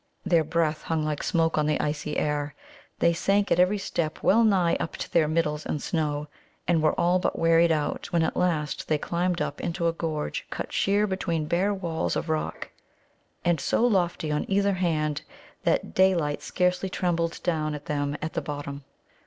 [0.25, 2.55] Their breath hung like smoke on the icy air.
[2.97, 6.27] They sank at every step wellnigh up to their middles in snow,
[6.67, 10.47] and were all but wearied out when at last they climbed up into a gorge
[10.49, 12.71] cut sheer between bare walls of rock,
[13.45, 15.21] and so lofty on either hand
[15.65, 18.83] that daylight scarcely trembled down to them at the bottom.